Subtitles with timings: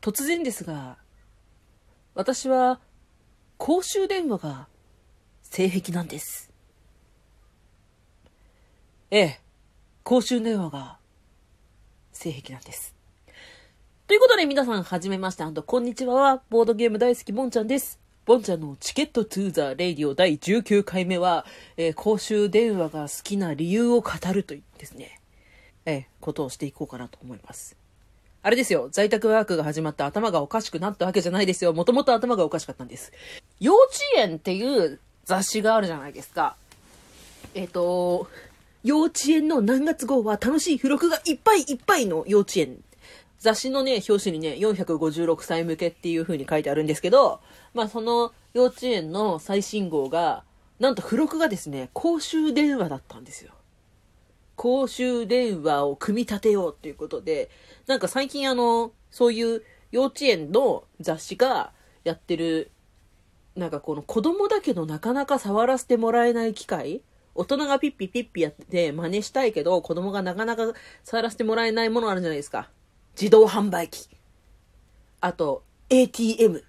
[0.00, 0.96] 突然ですが、
[2.14, 2.80] 私は
[3.58, 4.66] 公衆電話が
[5.42, 6.50] 性癖なんです。
[9.10, 9.40] ええ、
[10.02, 10.98] 公衆電話が
[12.12, 12.94] 性癖なんです。
[14.06, 16.42] ということで皆さん、はじめまして、こんにちはは。
[16.48, 18.00] ボードゲーム大好き、ボンちゃんです。
[18.24, 21.44] ボンちゃんのチケットトゥーザーレイディオ第19回目は、
[21.76, 25.20] えー、公衆電話が好きな理由を語るというですね、
[25.84, 27.79] えー、ことをしていこうかなと思います。
[28.42, 31.72] あれですよ、在宅ワークが始まって頭がおかしくなったわけじゃないですよ。
[31.72, 33.12] もともと頭がおかしかったんです。
[33.60, 36.56] 幼稚園っていう雑誌があるじゃないですか。
[37.54, 38.28] えっ、ー、と、
[38.82, 42.82] 幼稚園の何月号は楽しい付録がいっぱいいっぱいの幼稚園
[43.40, 47.40] 雑誌のね、表紙にね、456歳向けっていう風に書いてあるんですけど、
[47.72, 50.44] まあその幼稚園の最新号が、
[50.78, 53.52] なんと付録がですね、公衆電話だったんですよ。
[54.60, 57.48] 公衆電話を組み立てようっていうことで、
[57.86, 61.72] なんか最近あの、そういう幼稚園の雑誌が
[62.04, 62.70] やってる、
[63.56, 67.00] なんかこの子供だけどなかなか触らせてもらえない機会
[67.34, 70.74] 大人がピッピピッピやって真似したいけど子供がなかなか
[71.04, 72.68] 触らせてもらえないものあるじゃないですか。
[73.18, 74.10] 自動販売機。
[75.22, 76.62] あと、ATM。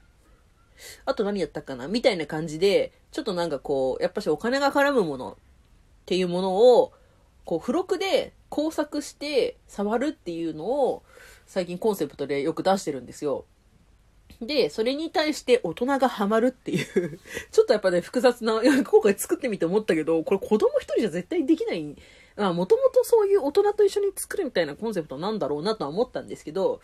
[1.03, 1.89] あと何やったかな？
[1.89, 5.35] みたいな感じで、ちょっとなんかこう、やっぱしお金が絡むものっ
[6.05, 6.93] ていうものを、
[7.51, 11.03] こう、付録で工作して触るっていうのを、
[11.45, 13.43] 最近コンセプトでよく出してるんですよ。
[14.41, 17.19] で、それに対して大人がハマるっていう
[17.51, 21.97] ちょっとやっぱね、複雑な、今回作ってみて思ったけど、これ子供一人じゃ絶対できない
[22.37, 26.79] まあ、もともとそういう大人と一緒に作るみたいなコンセプトなんだろうなとは思ったんですけど、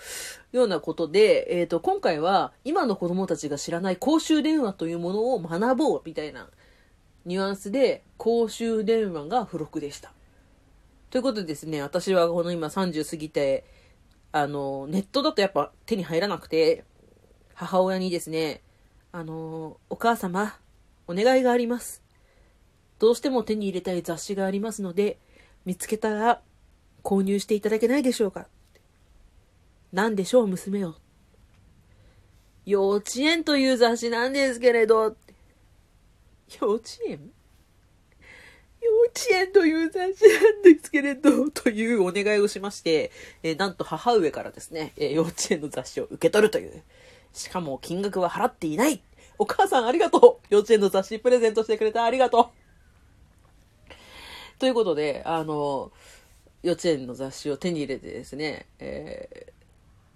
[0.51, 6.49] ようなことで、えっ、ー、と、今回は今の子供たちが知らない公衆電話というものを学ぼうみたいな
[7.25, 10.11] ニュアンスで公衆電話が付録でした。
[11.09, 13.65] ということでですね、私はこの今30過ぎて、
[14.33, 16.83] あの、ネットだとやっぱ手に入らなくて、
[17.53, 18.61] 母親にですね、
[19.13, 20.57] あの、お母様、
[21.07, 22.03] お願いがあります。
[22.99, 25.17] どうしても手に入れたい雑誌がありますので、
[25.65, 26.41] 見つけたら
[27.03, 28.47] 購入していただけないでしょうか
[29.93, 30.97] 何でしょう、娘よ。
[32.65, 35.15] 幼稚園という雑誌なんですけれど、
[36.59, 37.31] 幼稚園？
[38.81, 43.11] 幼稚園という雑誌なんですけれど、というお願いをしまして、
[43.43, 46.83] えー、なんと母上からですね、えー、幼稚園の雑誌を受け取るという。
[47.33, 49.01] しかも金額は払っていない。
[49.37, 52.51] お母さんありがとう幼稚園の雑誌プレゼントしてくれてありがと
[53.89, 53.91] う
[54.57, 55.91] ということで、あの、
[56.63, 59.51] 幼稚園の雑誌を手に入れてですね、えー、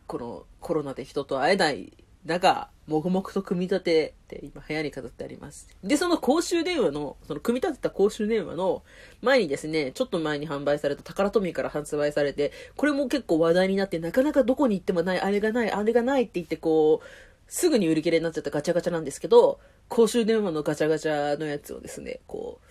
[0.08, 1.94] このコロナで人と会えない
[2.26, 5.68] 中、もぐもぐと組み立てて今部屋に飾ってあります。
[5.84, 8.84] で、その公衆電話の、その組み立てた公衆電話の
[9.22, 17.06] 前にですね、ちょっと前に販売された宝トミーから発売されて、これも結構話題になって、なかなかどこに行ってもない、あれがない、あれがないって言ってこう、
[17.48, 19.59] すぐに売り切れになっちゃったガチャガチャなんですけど、
[19.90, 22.66] 公衆電話のガチャガチャのやつをですね、こう、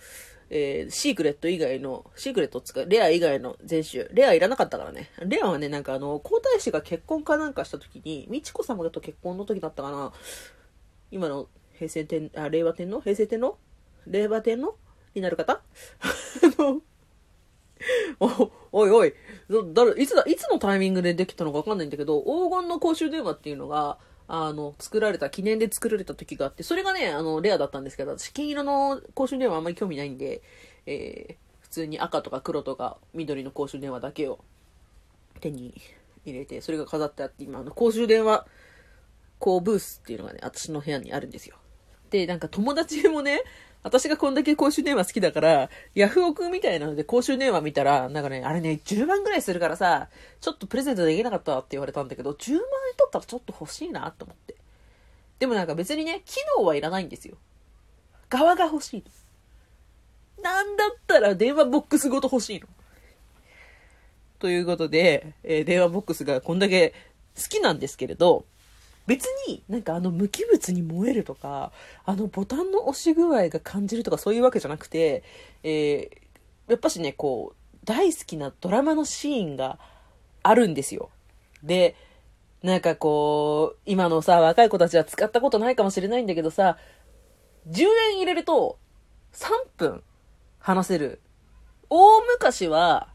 [0.53, 5.09] えー、シークレット以外の、シークレット使う、レア以外の全種、レアいらなかったからね。
[5.25, 10.11] レアはね、なんかあの、皇太子が結婚かなんかした時に、美智子様と結婚の時だったかな、
[11.09, 12.99] 今の平成天、あ、令和天皇？
[12.99, 13.55] 平成天皇？
[14.07, 14.75] 令和天皇？
[15.15, 15.53] になる方？
[15.53, 15.61] あ
[16.61, 16.81] の、
[18.19, 19.13] お、おいおい、
[19.73, 23.99] 誰、いつだ、いつのタイミングでできたのかわかんないんだけど、黄金の公衆電話っていうのが、
[24.33, 30.41] あの、作られた、記念で作られた時があって、それがね、あの、レアだったんですけど、私、金色の公衆電話あんまり興味ないんで、
[30.85, 34.39] えー、普通に赤とか黒とか緑の公衆電話だけを
[35.41, 35.81] 手に
[36.23, 38.47] 入れて、それが飾ってあって、今、あの、公衆電話、
[39.37, 41.57] こう、ブースっていうのがね、私の部屋にあるんですよ。
[42.09, 43.43] で、なんか友達もね、
[43.83, 50.09] 私がこんだけ公衆電話好きだから、ヤフオクみたいなので公衆電話見たら、なんかね、あれね、10万ぐらいするからさ、
[50.39, 52.61] ちょっとプレゼントできなかったって言われたんだけど、10万円
[52.97, 54.55] 取ったらちょっと欲しいなと思って。
[55.39, 57.35] でもなんか別にね、機能はいらないんですよ。
[58.29, 59.03] 側が欲しい
[60.39, 60.43] の。
[60.43, 62.67] なんだったら電話ボックスごと欲しいの。
[64.37, 66.93] ということで、えー、電話ボックスがこんだけ
[67.35, 68.45] 好きなんですけれど、
[69.11, 71.73] 別になんかあの無機物に燃えるとか、
[72.05, 75.23] あのボタンの押し具合が感じるとかそういうわけじゃなくて、
[75.63, 79.79] えー、やっぱしね、こう、大好きなドラマのシーンが
[80.43, 81.09] あるんですよ。
[81.61, 81.97] で、
[82.63, 86.77] なんかこう、今のさ、若い子たちは使ったことないかもしれないんだけどさ、
[87.67, 87.83] 10
[88.13, 88.79] 円入れると
[89.33, 90.03] 3分
[90.57, 91.19] 話せる。
[91.89, 93.09] 大昔は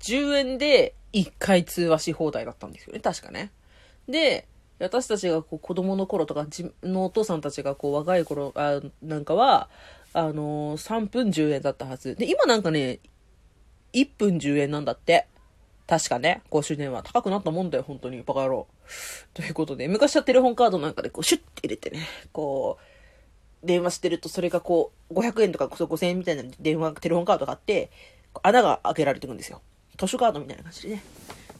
[0.00, 3.50] 10円で1回通話し放題だったんですよね、確かね。
[4.08, 9.68] で、私たちがこう子供の頃とか、自のお父さんたちがこう若い頃あなんかは、
[10.12, 12.14] あのー、3分10円だったはず。
[12.16, 13.00] で、今なんかね、
[13.92, 15.26] 1分10円なんだって。
[15.86, 18.22] 確かね、公衆電話高くなったもんだよ、本当に。
[18.22, 18.66] バカ野郎。
[19.34, 22.00] ということで、昔はテレホンカードなんかでこう、シュッて入れてね、
[22.32, 22.78] こ
[23.62, 27.90] う、電話してると、それがこう、500円とか5000円みたいな電話、テレホンカードがあって、
[28.42, 29.62] 穴が開けられてくんですよ。
[29.96, 31.02] 図書カードみたいな感じでね。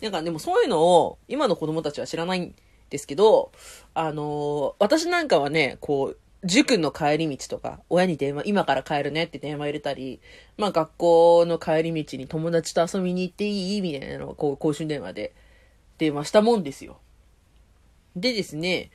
[0.00, 2.52] なんかでもそういうのを、今の子供たちは知らない
[2.90, 3.52] ですけど、
[3.94, 10.20] あの、私なんかはね、こう、塾の帰り道とか、親に電話、今から帰るねって電話入れたり、
[10.56, 15.34] まあ学校の帰り道に友達と遊びに行っていいみたいなのを、こう、公衆電話で
[15.98, 16.98] 電話したもんですよ。
[18.14, 18.90] でですね、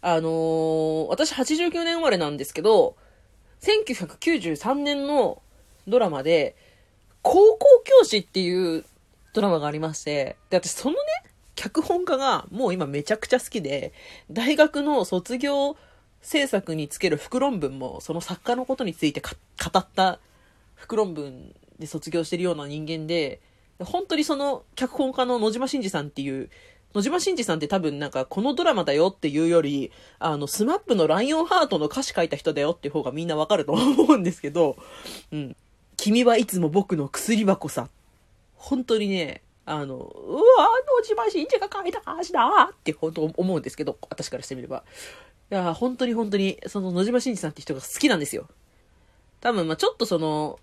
[0.00, 2.96] あのー、私89年生まれなんですけど、
[3.60, 5.42] 1993年の
[5.86, 6.56] ドラマで、
[7.22, 8.84] 高校教師っていう
[9.32, 10.98] ドラマがありまして、で、私そのね、
[11.54, 13.92] 脚本家がもう今めちゃくちゃ好きで、
[14.30, 15.76] 大学の卒業
[16.20, 19.30] 制作につける副論文も、その作家のことについて語
[19.78, 20.18] った
[20.74, 23.40] 副論文で卒業してるような人間で、
[23.78, 26.50] 本当にその脚本家の野島真司さんっていう、
[26.94, 34.76] 野島真司さんって多分なんかこのドラマだよっていうより、あの、 SMAPのライオンハートの歌詞書いた人だよっていう方がみんなわかると思うんですけど、
[35.32, 35.56] うん。
[35.96, 37.88] 君はいつも僕の薬箱さ。
[38.54, 40.68] 本当にね、あの、うわ、
[40.98, 44.84] 野島真司が書いた歌詞だって本当思うんですけど、私からしてみれば。
[45.50, 48.48] いや、本当に本当に、その野島真司さんって人が好きなんですよ。
[49.40, 50.58] 多分、まあちょっとその、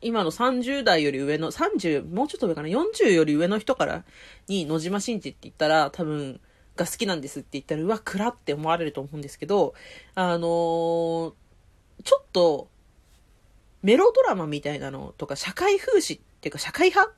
[0.00, 4.04] 今の30代より上の、30、もうちょっと上かな、40より上の人から
[4.48, 6.40] に野島真司って言ったら、多分、
[6.76, 9.74] が好きなんですって言ったら、うわ、暗って思われると思うんですけど、
[10.14, 11.32] あのー、
[12.02, 12.68] ちょっと、
[13.82, 17.14] メロドラマみたいなのとか、社会風刺っていうか、社会派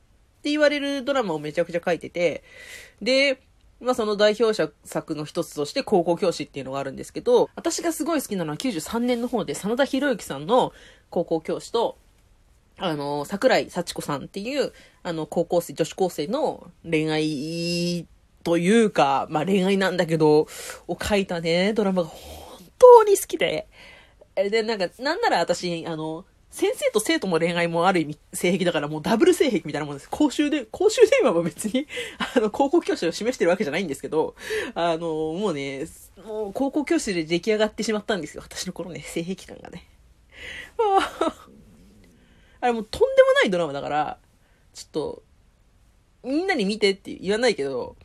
[0.46, 2.44] って言われるドラマをめちゃくちゃ書いてて、
[3.02, 3.42] で、
[3.80, 10.72] まあその代表者作の一つとして高校教師っていうのがあるんですけど、私がすごい好きなのは93年の方で真田広之さんの
[11.10, 11.98] 高校教師と、
[12.78, 14.72] あの、桜井幸子さんっていう、
[15.02, 18.06] あの、高校生、女子高生の恋愛
[18.44, 20.46] というか、まあ恋愛なんだけど、
[20.86, 23.66] を書いたね、ドラマが本当に好きで。
[24.36, 30.08] で、なんか、なんなら私、あの、先生と生徒も恋愛もある意味性癖だからもうダブル性癖みたいなもんです。
[30.08, 31.86] 公衆で、公衆電話は別に、
[32.36, 34.34] あの、高校教師を示してるわけじゃないんですけど、
[34.74, 35.86] あの、もうね、
[36.24, 38.42] もう高校教師で出来上がってしまったんですよ。
[38.42, 39.86] 私の頃ね、性癖感がね。
[42.60, 44.18] あれもうとんでもないドラマだから、
[44.72, 45.22] ちょっと、
[46.22, 47.96] みんなに見てって言わないけど、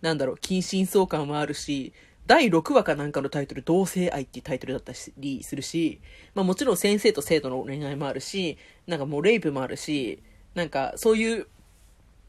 [0.00, 1.92] なんだろう、近親相関もあるし、
[2.30, 6.00] 第6話かなんかのタイトル、同性愛っていうタイトルだったりするし、
[6.36, 8.56] まあもちろん先生と生徒の恋愛もあるし、
[8.86, 10.22] なんかもうレイプもあるし、
[10.54, 11.48] なんかそういう、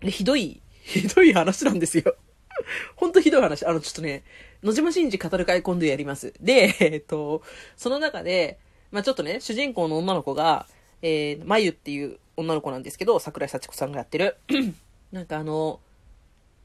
[0.02, 2.16] ひどい、 ひどい話なんですよ。
[2.98, 3.64] ほんとひどい話。
[3.64, 4.24] あの、ちょっとね、
[4.64, 6.34] 野島真司語る会今度やります。
[6.42, 7.44] で、えっと、
[7.78, 8.58] その中で、
[8.90, 10.66] まあちょっとね、主人公の女の子が、
[11.04, 14.38] えー、まゆっていう女の子なんですけど、桜井幸子さんがやってる。
[15.14, 15.80] なんかあの、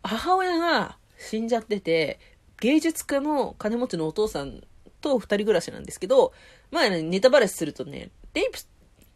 [0.03, 2.19] 母親が死んじゃってて、
[2.61, 4.62] 芸術家の金持ちのお父さん
[5.00, 6.32] と二人暮らしなんですけど、
[6.70, 8.62] まあ、ね、ネタバレするとね、レイプっ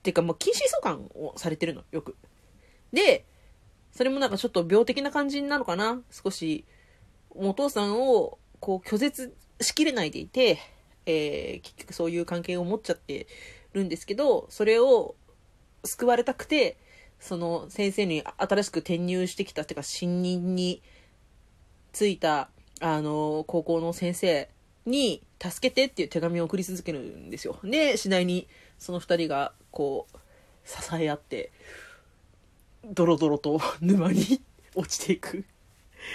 [0.02, 2.16] ていうかもう禁止相関をされてるの、よく。
[2.92, 3.24] で、
[3.92, 6.00] それもなんかちょっと病的な感じなのかな？
[6.10, 6.64] 少し、
[7.30, 10.58] お父さんをこう拒絶しきれないでいて、
[11.06, 13.26] えー、結局そういう関係を持っちゃって
[13.72, 15.16] るんですけど、それを
[15.84, 16.76] 救われたくて、
[17.18, 20.82] その先生に新しく転入してきたっていうか、新任に
[21.92, 24.48] ついたあの、高校の先生
[24.86, 27.58] に助けてっていう手紙を送り続けるんですよ。
[27.62, 30.18] で、次第にその二人がこう、
[30.64, 31.52] 支え合って、
[32.84, 34.40] ドロドロと 沼に
[34.74, 35.44] 落ちていく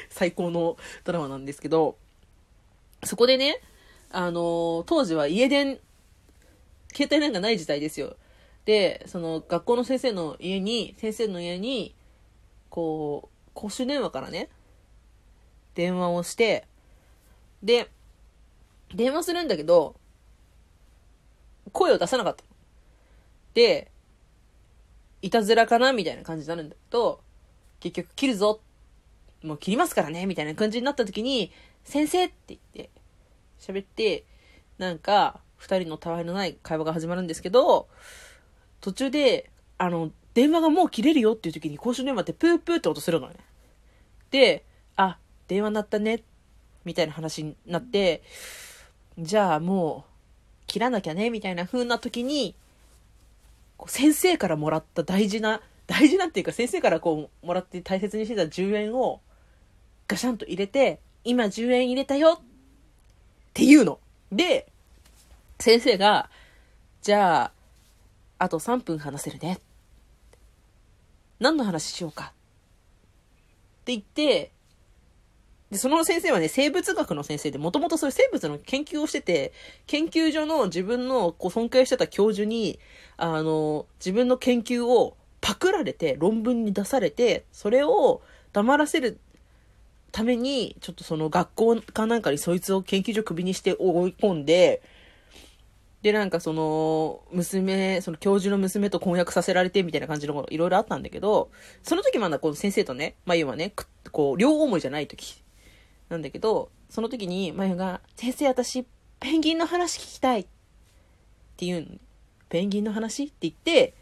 [0.10, 1.98] 最高のドラマなんですけど、
[3.04, 3.62] そこでね、
[4.10, 5.80] あの、当時は家電、
[6.94, 8.16] 携帯なんかない時代ですよ。
[8.66, 11.94] で、その学校の先生の家に、先生の家に、
[12.70, 14.50] こう、公衆電話からね、
[15.76, 16.66] 電話をして、
[17.62, 17.90] で、
[18.94, 19.96] 電話するんだけど、
[21.72, 22.44] 声を出さなかった。
[23.54, 23.92] で、
[25.22, 27.22] いたずらかなみたいな感じになるんだけど、
[27.80, 28.62] 結局切るぞ。
[29.44, 31.52] もう切りますからねみたいな感じになった時に、
[31.84, 32.90] 先生って言って、
[33.60, 34.26] 喋って、
[34.78, 37.88] なんか、二人のたわいのない会話が始まるんですけど、
[38.82, 43.36] 途中で、あの、電話がもう切れるよっていう時に公衆電話ってプープーって音するのね。
[44.32, 44.66] で、
[45.48, 46.24] 電話鳴ったね、
[46.84, 48.24] みたいな話になって、
[49.18, 50.12] じゃあもう、
[50.68, 52.56] 切らなきゃね、みたいな風な時に、
[53.88, 59.22] 先生からもらった大事な、大事なっていうか先生からこう、もらって大切にしてた10円を、
[60.08, 62.46] ガシャンと入れて、今10円入れたよっ
[63.54, 64.00] ていうの。
[64.32, 64.72] で、
[65.60, 66.30] 先生が、
[67.02, 67.52] じゃあ、
[68.38, 69.60] あと3分話せるね。
[71.40, 72.34] 何の話しようか
[73.82, 74.52] って言って、
[75.72, 79.52] で、その先生はね、生物学の先生で、もともとそういう生物の研究をしてて、
[79.88, 82.80] 研究所の自分のこう尊敬してた教授に、
[83.18, 88.22] あの、自分の研究をパクられて、論文に出されて、それを
[88.54, 89.20] 黙らせる
[90.12, 94.82] ために、ちょっとその学校かなんかにそいつを研究所首にして追い込んで、
[96.04, 101.50] で、なんかその、娘、その教授の娘と婚約させられてみたいな感じのこといろいろあったんだけど、
[101.82, 103.74] その時まだこの先生とね、まゆはね、
[104.12, 105.42] こう、両思いじゃない時
[106.10, 108.86] なんだけど、その時にまゆが、先生私、
[109.20, 110.44] ペンギンの話聞きたいっ
[111.58, 112.00] て言う
[112.50, 113.24] ペンギンの話？
[113.24, 113.96] って言って、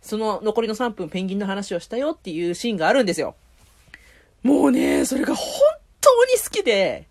[0.00, 3.34] その残りの3分ペンギンの話をしたよっていうシーンがあるんですよ。
[4.42, 5.46] もうね、それが本
[6.00, 7.08] 当に好きで、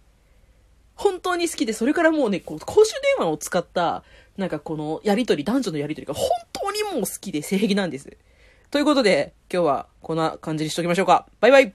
[0.96, 4.04] 本当に好きで、それからもうね、こう、公衆電話を使った、
[4.38, 8.18] なんかこのやりとり、男女のやりとりが本当にもう好きで性癖なんです。
[8.70, 11.28] ということで、今日はこんな感じにしときましょうか。
[11.40, 11.72] バイバイ